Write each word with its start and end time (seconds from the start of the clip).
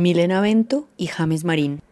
Milena 0.00 0.40
Bento 0.40 0.88
y 0.96 1.08
James 1.08 1.44
Marín. 1.44 1.82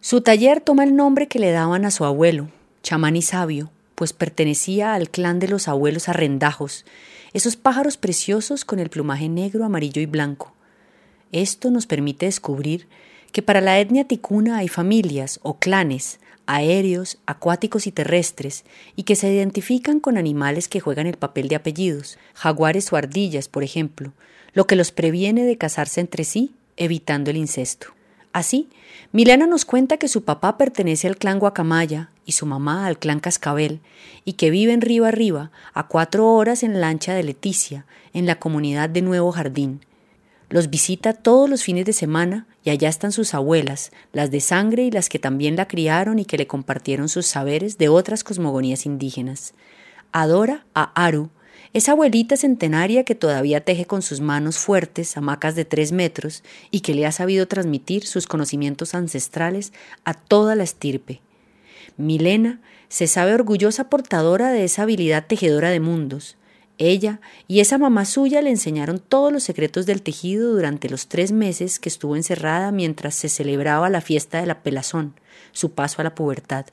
Su 0.00 0.22
taller 0.22 0.62
toma 0.62 0.82
el 0.82 0.96
nombre 0.96 1.28
que 1.28 1.38
le 1.38 1.50
daban 1.50 1.84
a 1.84 1.90
su 1.90 2.06
abuelo, 2.06 2.48
chamán 2.82 3.16
y 3.16 3.22
sabio, 3.22 3.70
pues 3.96 4.14
pertenecía 4.14 4.94
al 4.94 5.10
clan 5.10 5.38
de 5.38 5.46
los 5.46 5.68
abuelos 5.68 6.08
arrendajos, 6.08 6.86
esos 7.34 7.56
pájaros 7.56 7.98
preciosos 7.98 8.64
con 8.64 8.78
el 8.78 8.88
plumaje 8.88 9.28
negro, 9.28 9.66
amarillo 9.66 10.00
y 10.00 10.06
blanco. 10.06 10.54
Esto 11.30 11.70
nos 11.70 11.86
permite 11.86 12.24
descubrir 12.24 12.88
que 13.30 13.42
para 13.42 13.60
la 13.60 13.78
etnia 13.78 14.04
ticuna 14.04 14.56
hay 14.56 14.68
familias 14.68 15.38
o 15.42 15.58
clanes, 15.58 16.20
aéreos, 16.46 17.18
acuáticos 17.26 17.86
y 17.86 17.92
terrestres, 17.92 18.64
y 18.96 19.02
que 19.02 19.16
se 19.16 19.30
identifican 19.30 20.00
con 20.00 20.16
animales 20.16 20.66
que 20.66 20.80
juegan 20.80 21.06
el 21.06 21.18
papel 21.18 21.48
de 21.48 21.56
apellidos, 21.56 22.18
jaguares 22.32 22.90
o 22.90 22.96
ardillas, 22.96 23.48
por 23.48 23.64
ejemplo, 23.64 24.14
lo 24.54 24.66
que 24.66 24.76
los 24.76 24.92
previene 24.92 25.44
de 25.44 25.58
casarse 25.58 26.00
entre 26.00 26.24
sí 26.24 26.54
evitando 26.78 27.30
el 27.30 27.36
incesto. 27.36 27.88
Así, 28.32 28.68
Milena 29.12 29.46
nos 29.46 29.64
cuenta 29.64 29.96
que 29.96 30.08
su 30.08 30.24
papá 30.24 30.58
pertenece 30.58 31.08
al 31.08 31.16
clan 31.16 31.38
Guacamaya 31.38 32.10
y 32.24 32.32
su 32.32 32.46
mamá 32.46 32.86
al 32.86 32.98
clan 32.98 33.20
Cascabel, 33.20 33.80
y 34.24 34.34
que 34.34 34.50
viven 34.50 34.80
río 34.80 35.06
arriba, 35.06 35.50
a 35.72 35.88
cuatro 35.88 36.32
horas 36.32 36.62
en 36.62 36.80
lancha 36.80 37.14
de 37.14 37.22
Leticia, 37.22 37.86
en 38.12 38.26
la 38.26 38.38
comunidad 38.38 38.90
de 38.90 39.02
Nuevo 39.02 39.32
Jardín. 39.32 39.80
Los 40.50 40.70
visita 40.70 41.12
todos 41.12 41.48
los 41.48 41.62
fines 41.62 41.84
de 41.84 41.92
semana 41.92 42.46
y 42.64 42.70
allá 42.70 42.88
están 42.88 43.12
sus 43.12 43.34
abuelas, 43.34 43.92
las 44.12 44.30
de 44.30 44.40
sangre 44.40 44.84
y 44.84 44.90
las 44.90 45.08
que 45.08 45.18
también 45.18 45.56
la 45.56 45.68
criaron 45.68 46.18
y 46.18 46.24
que 46.24 46.38
le 46.38 46.46
compartieron 46.46 47.08
sus 47.08 47.26
saberes 47.26 47.76
de 47.76 47.88
otras 47.88 48.24
cosmogonías 48.24 48.86
indígenas. 48.86 49.54
Adora 50.12 50.64
a 50.74 50.92
Aru, 50.94 51.30
esa 51.72 51.92
abuelita 51.92 52.36
centenaria 52.36 53.04
que 53.04 53.14
todavía 53.14 53.64
teje 53.64 53.84
con 53.84 54.02
sus 54.02 54.20
manos 54.20 54.58
fuertes 54.58 55.16
hamacas 55.16 55.54
de 55.54 55.64
tres 55.64 55.92
metros 55.92 56.42
y 56.70 56.80
que 56.80 56.94
le 56.94 57.06
ha 57.06 57.12
sabido 57.12 57.46
transmitir 57.46 58.06
sus 58.06 58.26
conocimientos 58.26 58.94
ancestrales 58.94 59.72
a 60.04 60.14
toda 60.14 60.54
la 60.54 60.64
estirpe. 60.64 61.20
Milena 61.96 62.60
se 62.88 63.06
sabe 63.06 63.34
orgullosa 63.34 63.90
portadora 63.90 64.50
de 64.50 64.64
esa 64.64 64.82
habilidad 64.82 65.26
tejedora 65.26 65.70
de 65.70 65.80
mundos. 65.80 66.36
Ella 66.78 67.20
y 67.48 67.60
esa 67.60 67.76
mamá 67.76 68.04
suya 68.04 68.40
le 68.40 68.50
enseñaron 68.50 69.00
todos 69.00 69.32
los 69.32 69.42
secretos 69.42 69.84
del 69.84 70.00
tejido 70.00 70.52
durante 70.52 70.88
los 70.88 71.08
tres 71.08 71.32
meses 71.32 71.80
que 71.80 71.88
estuvo 71.88 72.14
encerrada 72.14 72.70
mientras 72.70 73.14
se 73.16 73.28
celebraba 73.28 73.90
la 73.90 74.00
fiesta 74.00 74.40
de 74.40 74.46
la 74.46 74.62
pelazón, 74.62 75.14
su 75.52 75.72
paso 75.72 76.00
a 76.00 76.04
la 76.04 76.14
pubertad. 76.14 76.66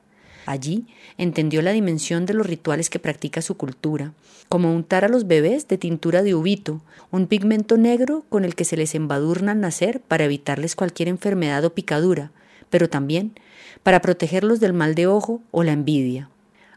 Allí 0.45 0.85
entendió 1.17 1.61
la 1.61 1.71
dimensión 1.71 2.25
de 2.25 2.35
los 2.35 2.45
rituales 2.45 2.89
que 2.89 2.99
practica 2.99 3.41
su 3.41 3.57
cultura, 3.57 4.13
como 4.47 4.73
untar 4.73 5.03
a 5.03 5.09
los 5.09 5.27
bebés 5.27 5.67
de 5.67 5.77
tintura 5.77 6.21
de 6.21 6.35
ubito, 6.35 6.81
un 7.11 7.25
pigmento 7.27 7.77
negro 7.77 8.23
con 8.29 8.45
el 8.45 8.55
que 8.55 8.65
se 8.65 8.77
les 8.77 8.93
embadurna 8.93 9.53
al 9.53 9.59
nacer 9.59 10.01
para 10.01 10.25
evitarles 10.25 10.75
cualquier 10.75 11.07
enfermedad 11.07 11.65
o 11.65 11.73
picadura, 11.73 12.31
pero 12.69 12.89
también 12.89 13.33
para 13.81 14.01
protegerlos 14.01 14.59
del 14.59 14.73
mal 14.73 14.93
de 14.93 15.07
ojo 15.07 15.41
o 15.51 15.63
la 15.63 15.71
envidia. 15.71 16.29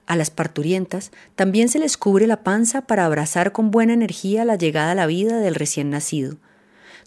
A 0.07 0.17
las 0.17 0.31
parturientas 0.31 1.13
también 1.35 1.69
se 1.69 1.79
les 1.79 1.99
cubre 1.99 2.27
la 2.27 2.43
panza 2.43 2.83
para 2.83 3.05
abrazar 3.05 3.53
con 3.53 3.71
buena 3.71 3.93
energía 3.93 4.47
la 4.47 4.57
llegada 4.57 4.93
a 4.93 4.95
la 4.95 5.07
vida 5.07 5.41
del 5.41 5.55
recién 5.55 5.91
nacido. 5.91 6.37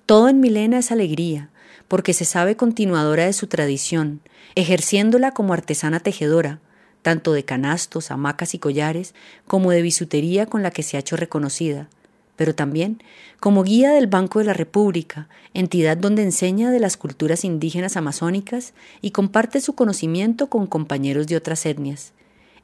Todo 0.05 0.29
en 0.29 0.39
Milena 0.39 0.77
es 0.77 0.91
alegría, 0.91 1.49
porque 1.87 2.13
se 2.13 2.25
sabe 2.25 2.55
continuadora 2.55 3.25
de 3.25 3.33
su 3.33 3.47
tradición, 3.47 4.21
ejerciéndola 4.55 5.31
como 5.31 5.53
artesana 5.53 5.99
tejedora, 5.99 6.59
tanto 7.01 7.33
de 7.33 7.43
canastos, 7.45 8.11
hamacas 8.11 8.53
y 8.53 8.59
collares, 8.59 9.13
como 9.47 9.71
de 9.71 9.81
bisutería 9.81 10.45
con 10.45 10.63
la 10.63 10.71
que 10.71 10.83
se 10.83 10.97
ha 10.97 10.99
hecho 10.99 11.17
reconocida, 11.17 11.89
pero 12.35 12.55
también 12.55 13.01
como 13.39 13.63
guía 13.63 13.91
del 13.91 14.07
Banco 14.07 14.39
de 14.39 14.45
la 14.45 14.53
República, 14.53 15.27
entidad 15.53 15.97
donde 15.97 16.23
enseña 16.23 16.71
de 16.71 16.79
las 16.79 16.97
culturas 16.97 17.43
indígenas 17.43 17.97
amazónicas 17.97 18.73
y 19.01 19.11
comparte 19.11 19.61
su 19.61 19.73
conocimiento 19.73 20.47
con 20.47 20.67
compañeros 20.67 21.27
de 21.27 21.37
otras 21.37 21.65
etnias. 21.65 22.13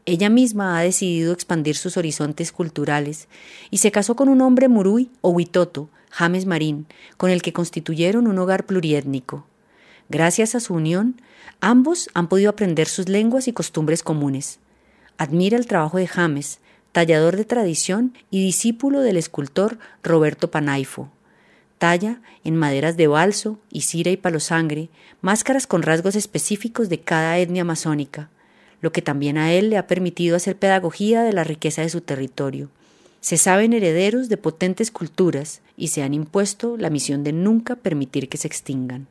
Ella 0.05 0.30
misma 0.30 0.80
ha 0.80 0.83
decidido 0.83 1.33
expandir 1.33 1.75
sus 1.75 1.98
horizontes 1.98 2.52
culturales 2.52 3.27
y 3.70 3.80
se 3.80 3.92
casó 3.92 4.15
con 4.15 4.30
un 4.30 4.42
hombre 4.42 4.70
murui 4.70 5.11
o 5.21 5.32
huitoto, 5.32 5.89
James 6.17 6.48
Marín, 6.48 6.88
con 7.17 7.30
el 7.30 7.44
que 7.44 7.54
constituyeron 7.54 8.26
un 8.26 8.39
hogar 8.39 8.66
pluriétnico. 8.66 9.45
Gracias 10.10 10.55
a 10.55 10.60
su 10.60 10.73
unión, 10.73 11.22
ambos 11.61 12.10
han 12.16 12.28
podido 12.28 12.50
aprender 12.50 12.88
sus 12.88 13.08
lenguas 13.08 13.48
y 13.48 13.54
costumbres 13.54 14.02
comunes. 14.02 14.60
Admira 15.20 15.58
el 15.58 15.67
trabajo 15.67 15.98
de 15.98 16.08
James, 16.08 16.60
tallador 16.92 17.38
de 17.38 17.45
tradición 17.45 18.17
y 18.32 18.44
discípulo 18.44 19.02
del 19.02 19.17
escultor 19.17 19.77
Roberto 20.02 20.50
Panaifo. 20.50 21.11
Talla 21.77 22.22
en 22.44 22.56
maderas 22.56 22.98
de 22.98 23.06
balso, 23.06 23.60
isira 23.70 24.10
y 24.10 24.17
palosangre, 24.17 24.89
máscaras 25.22 25.67
con 25.67 25.83
rasgos 25.83 26.16
específicos 26.16 26.89
de 26.89 27.00
cada 27.00 27.38
etnia 27.38 27.61
amazónica 27.61 28.32
lo 28.82 28.92
que 28.92 29.02
también 29.02 29.38
a 29.38 29.54
él 29.54 29.70
le 29.70 29.77
ha 29.77 29.88
permitido 29.88 30.36
hacer 30.36 30.56
pedagogía 30.58 31.23
de 31.23 31.33
la 31.33 31.44
riqueza 31.44 31.82
de 31.82 31.89
su 31.89 32.02
territorio. 32.02 32.70
Se 33.27 33.36
saben 33.36 33.73
herederos 33.73 34.30
de 34.30 34.38
potentes 34.38 34.89
culturas 34.89 35.60
y 35.76 35.89
se 35.89 36.02
han 36.02 36.14
impuesto 36.14 36.77
la 36.77 36.89
misión 36.89 37.26
de 37.26 37.33
nunca 37.33 37.76
permitir 37.76 38.30
que 38.30 38.38
se 38.38 38.48
extingan. 38.48 39.08